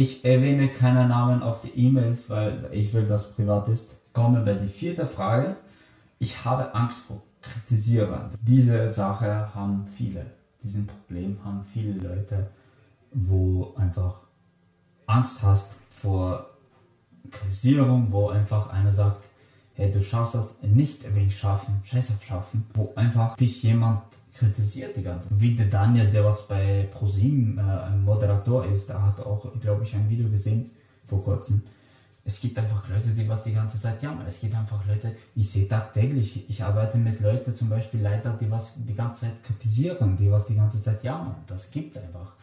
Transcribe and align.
Ich 0.00 0.24
erwähne 0.24 0.68
keine 0.68 1.08
Namen 1.08 1.42
auf 1.42 1.60
die 1.62 1.76
E-Mails, 1.76 2.30
weil 2.30 2.68
ich 2.70 2.94
will, 2.94 3.04
dass 3.04 3.32
privat 3.32 3.66
ist. 3.66 3.96
Kommen 4.12 4.36
wir 4.36 4.44
bei 4.44 4.54
die 4.54 4.68
vierte 4.68 5.04
Frage. 5.06 5.56
Ich 6.20 6.44
habe 6.44 6.72
Angst 6.72 7.00
vor 7.00 7.20
Kritisieren. 7.42 8.30
Diese 8.40 8.88
Sache 8.90 9.52
haben 9.52 9.88
viele. 9.96 10.24
Diesen 10.62 10.86
Problem 10.86 11.38
haben 11.44 11.64
viele 11.64 11.94
Leute, 11.94 12.46
wo 13.10 13.74
einfach 13.74 14.20
Angst 15.06 15.42
hast 15.42 15.72
vor 15.90 16.48
Kritisierung, 17.32 18.12
wo 18.12 18.28
einfach 18.28 18.70
einer 18.70 18.92
sagt, 18.92 19.20
hey, 19.74 19.90
du 19.90 20.00
schaffst 20.00 20.36
das 20.36 20.62
nicht 20.62 21.12
wegen 21.12 21.32
Schaffen, 21.32 21.74
scheiß 21.82 22.12
auf 22.12 22.22
Schaffen, 22.22 22.64
wo 22.74 22.92
einfach 22.94 23.34
dich 23.34 23.64
jemand 23.64 24.02
kritisiert 24.38 24.96
die 24.96 25.02
ganze. 25.02 25.28
Wie 25.30 25.54
der 25.54 25.66
Daniel, 25.66 26.10
der 26.10 26.24
was 26.24 26.46
bei 26.46 26.88
ProSieben 26.90 27.58
äh, 27.58 27.90
Moderator 27.96 28.64
ist, 28.66 28.88
der 28.88 29.02
hat 29.02 29.20
auch, 29.20 29.52
glaube 29.60 29.82
ich, 29.82 29.94
ein 29.94 30.08
Video 30.08 30.28
gesehen 30.28 30.70
vor 31.04 31.24
kurzem. 31.24 31.62
Es 32.24 32.40
gibt 32.40 32.58
einfach 32.58 32.88
Leute, 32.88 33.08
die 33.08 33.28
was 33.28 33.42
die 33.42 33.54
ganze 33.54 33.80
Zeit 33.80 34.02
jammern. 34.02 34.26
Es 34.28 34.40
gibt 34.40 34.54
einfach 34.54 34.86
Leute, 34.86 35.16
ich 35.34 35.50
sehe 35.50 35.66
tagtäglich, 35.66 36.48
ich 36.48 36.62
arbeite 36.62 36.98
mit 36.98 37.20
Leuten, 37.20 37.54
zum 37.54 37.70
Beispiel 37.70 38.02
Leiter, 38.02 38.36
die 38.38 38.50
was 38.50 38.74
die 38.76 38.94
ganze 38.94 39.22
Zeit 39.22 39.42
kritisieren, 39.42 40.16
die 40.16 40.30
was 40.30 40.44
die 40.44 40.54
ganze 40.54 40.82
Zeit 40.82 41.02
jammern. 41.02 41.36
Das 41.46 41.70
gibt 41.70 41.96
es 41.96 42.02
einfach. 42.02 42.34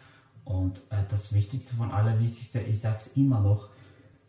Und 0.43 0.77
äh, 0.89 0.98
das 1.09 1.34
Wichtigste 1.34 1.75
von 1.75 1.91
allerwichtigste, 1.91 2.59
ich 2.59 2.81
sage 2.81 2.98
es 2.98 3.15
immer 3.15 3.39
noch 3.39 3.70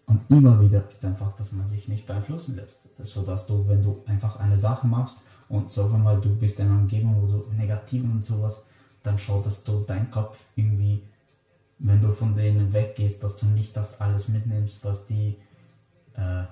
und 0.06 0.20
immer 0.30 0.60
wieder, 0.60 0.88
ist 0.91 1.05
einfach, 1.05 1.33
dass 1.33 1.52
man 1.52 1.69
sich 1.69 1.88
nicht 1.88 2.06
beeinflussen 2.06 2.56
lässt. 2.56 2.88
Das 2.97 3.10
so 3.10 3.23
dass 3.23 3.47
du, 3.47 3.66
wenn 3.69 3.83
du 3.83 4.02
einfach 4.06 4.37
eine 4.37 4.59
Sache 4.59 4.87
machst 4.87 5.16
und 5.48 5.73
sagen 5.73 5.92
wir 5.92 5.98
mal, 5.98 6.20
du 6.20 6.34
bist 6.34 6.60
in 6.60 6.69
einer 6.69 6.78
Umgebung, 6.78 7.23
wo 7.23 7.27
du 7.27 7.52
negativ 7.55 8.05
und 8.05 8.24
sowas, 8.24 8.64
dann 9.02 9.19
schau, 9.19 9.42
dass 9.42 9.64
du 9.64 9.84
dein 9.87 10.11
Kopf 10.11 10.45
irgendwie, 10.55 11.02
wenn 11.78 12.00
du 12.00 12.11
von 12.11 12.37
denen 12.37 12.73
weggehst, 12.73 13.23
dass 13.23 13.37
du 13.37 13.47
nicht 13.47 13.77
das 13.77 14.00
alles 14.00 14.28
mitnimmst, 14.28 14.84
was 14.84 15.06
die 15.06 15.37
äh, 16.14 16.45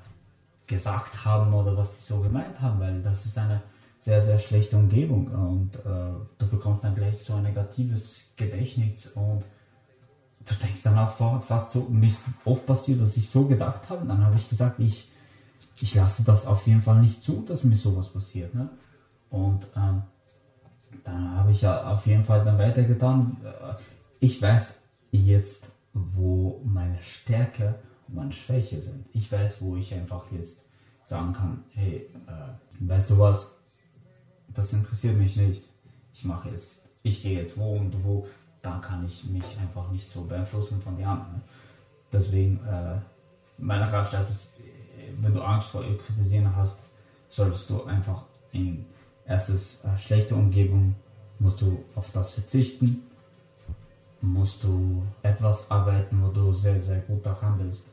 gesagt 0.67 1.25
haben 1.25 1.55
oder 1.55 1.77
was 1.77 1.93
die 1.93 2.03
so 2.03 2.21
gemeint 2.21 2.61
haben, 2.61 2.81
weil 2.81 3.03
das 3.03 3.25
ist 3.27 3.39
eine 3.39 3.63
sehr, 4.01 4.21
sehr 4.21 4.39
schlechte 4.39 4.77
Umgebung 4.77 5.29
und 5.29 5.77
äh, 5.77 6.13
du 6.39 6.47
bekommst 6.49 6.85
dann 6.85 6.95
gleich 6.95 7.23
so 7.23 7.35
ein 7.35 7.45
negatives 7.45 8.33
Gedächtnis 8.37 9.09
und 9.09 9.45
du 10.47 10.55
denkst 10.55 10.83
dann 10.83 10.99
auch 10.99 11.43
fast 11.43 11.73
so, 11.73 11.87
mir 11.91 12.09
ist 12.09 12.25
oft 12.45 12.67
passiert, 12.67 13.01
dass 13.01 13.17
ich 13.17 13.29
so 13.29 13.45
gedacht 13.47 13.89
habe, 13.89 14.07
dann 14.07 14.25
habe 14.25 14.37
ich 14.37 14.49
gesagt, 14.49 14.79
ich, 14.81 15.09
ich 15.81 15.95
lasse 15.95 16.23
das 16.23 16.47
auf 16.47 16.67
jeden 16.67 16.83
Fall 16.83 17.01
nicht 17.01 17.23
zu, 17.23 17.43
dass 17.47 17.65
mir 17.65 17.77
sowas 17.77 18.09
passiert. 18.09 18.55
Ne? 18.55 18.69
Und 19.31 19.67
ähm, 19.77 20.03
dann 21.03 21.37
habe 21.37 21.51
ich 21.51 21.63
ja 21.63 21.93
auf 21.93 22.07
jeden 22.07 22.25
Fall 22.25 22.45
dann 22.45 22.59
weitergetan. 22.59 23.37
Äh, 23.45 23.75
ich 24.21 24.41
weiß 24.41 24.79
jetzt, 25.13 25.71
wo 25.93 26.61
meine 26.65 27.03
Stärke 27.03 27.77
und 28.09 28.17
meine 28.17 28.33
Schwäche 28.33 28.81
sind. 28.81 29.07
Ich 29.13 29.31
weiß, 29.31 29.63
wo 29.63 29.77
ich 29.77 29.93
einfach 29.95 30.25
jetzt 30.31 30.59
sagen 31.05 31.33
kann, 31.33 31.65
hey, 31.71 32.09
äh, 32.27 32.89
weißt 32.89 33.11
du 33.11 33.19
was, 33.19 33.57
das 34.49 34.73
interessiert 34.73 35.17
mich 35.17 35.37
nicht. 35.37 35.63
Ich 36.13 36.25
mache 36.25 36.51
jetzt, 36.51 36.83
ich 37.03 37.23
gehe 37.23 37.41
jetzt 37.41 37.59
wo 37.59 37.77
und 37.77 38.05
wo, 38.05 38.27
dann 38.65 38.81
kann 38.81 39.07
ich 39.07 39.25
mich 39.25 39.45
einfach 39.61 39.91
nicht 39.91 40.11
so 40.11 40.23
beeinflussen 40.23 40.81
von 40.81 40.97
den 40.97 41.07
anderen. 41.07 41.43
Deswegen, 42.13 42.59
äh, 42.67 42.97
meine 43.59 43.91
Ratschlag 43.93 44.29
ist, 44.29 44.53
wenn 45.21 45.35
du 45.35 45.43
Angst 45.43 45.69
vor 45.69 45.83
Kritisieren 45.83 46.55
hast, 46.57 46.79
solltest 47.29 47.69
du 47.69 47.85
einfach 47.85 48.23
in 48.53 48.87
erstes 49.27 49.85
äh, 49.85 49.99
schlechte 49.99 50.35
Umgebung, 50.35 50.95
musst 51.39 51.61
du 51.61 51.85
auf 51.95 52.11
das 52.13 52.31
verzichten, 52.31 53.03
musst 54.21 54.63
du 54.65 55.03
etwas 55.23 55.71
arbeiten, 55.71 56.23
wo 56.23 56.29
du 56.29 56.53
sehr, 56.53 56.81
sehr 56.81 57.01
gut 57.01 57.25
daran 57.27 57.59
bist 57.59 57.85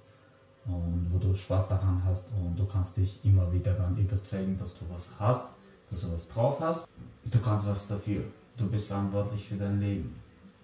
und 0.66 1.08
wo 1.10 1.18
du 1.18 1.36
Spaß 1.36 1.68
daran 1.68 2.02
hast 2.06 2.24
und 2.40 2.58
du 2.58 2.66
kannst 2.66 2.96
dich 2.96 3.20
immer 3.26 3.52
wieder 3.52 3.74
dann 3.74 3.98
überzeugen, 3.98 4.58
dass 4.58 4.74
du 4.78 4.86
was 4.90 5.10
hast, 5.20 5.50
dass 5.90 6.02
du 6.02 6.14
was 6.14 6.28
drauf 6.30 6.60
hast. 6.62 6.88
Du 7.26 7.40
kannst 7.40 7.68
was 7.68 7.88
dafür. 7.88 8.24
Du 8.58 8.68
bist 8.68 8.88
verantwortlich 8.88 9.48
für 9.48 9.56
dein 9.56 9.80
Leben. 9.80 10.16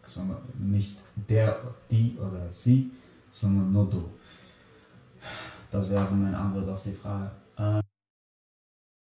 Sondern 0.08 0.38
nicht 0.58 0.98
der, 1.16 1.60
die 1.92 2.18
oder 2.18 2.52
sie, 2.52 2.92
sondern 3.34 3.72
nur 3.72 3.90
du. 3.90 4.10
Das 5.72 5.90
wäre 5.90 6.10
meine 6.12 6.38
Antwort 6.38 6.70
auf 6.70 6.82
die 6.82 6.94
Frage. 6.94 7.30
Äh 7.58 7.82